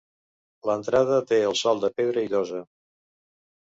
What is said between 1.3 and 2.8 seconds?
té el sol de pedra i llosa.